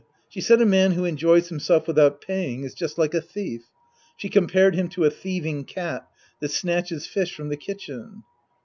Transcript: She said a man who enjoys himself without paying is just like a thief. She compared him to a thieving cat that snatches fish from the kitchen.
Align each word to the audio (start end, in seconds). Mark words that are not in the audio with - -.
She 0.27 0.41
said 0.41 0.59
a 0.59 0.65
man 0.65 0.93
who 0.93 1.05
enjoys 1.05 1.49
himself 1.49 1.85
without 1.85 2.21
paying 2.21 2.63
is 2.63 2.73
just 2.73 2.97
like 2.97 3.13
a 3.13 3.21
thief. 3.21 3.65
She 4.17 4.29
compared 4.29 4.73
him 4.73 4.89
to 4.89 5.05
a 5.05 5.11
thieving 5.11 5.63
cat 5.63 6.07
that 6.39 6.49
snatches 6.49 7.05
fish 7.05 7.35
from 7.35 7.49
the 7.49 7.55
kitchen. 7.57 8.23